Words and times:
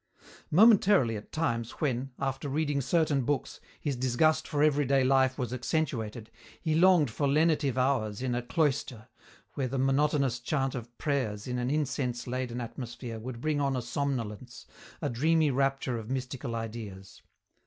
Momentarily 0.49 1.15
at 1.15 1.31
times 1.31 1.73
when, 1.73 2.09
after 2.17 2.49
reading 2.49 2.81
certain 2.81 3.21
books, 3.23 3.59
his 3.79 3.95
disgust 3.95 4.47
for 4.47 4.63
everyday 4.63 5.03
life 5.03 5.37
was 5.37 5.53
accentuated, 5.53 6.31
he 6.59 6.73
longed 6.73 7.11
for 7.11 7.27
lenitive 7.27 7.77
hours 7.77 8.19
in 8.19 8.33
a 8.33 8.41
cloister, 8.41 9.09
where 9.53 9.67
the 9.67 9.77
monotonous 9.77 10.39
chant 10.39 10.73
of 10.73 10.97
prayers 10.97 11.45
in 11.45 11.59
an 11.59 11.69
incense 11.69 12.25
laden 12.25 12.59
atmosphere 12.59 13.19
would 13.19 13.41
bring 13.41 13.61
on 13.61 13.75
a 13.75 13.81
somnolence, 13.83 14.65
a 15.03 15.07
dreamy 15.11 15.51
rapture 15.51 15.99
of 15.99 16.09
mystical 16.09 16.55
ideas. 16.55 17.21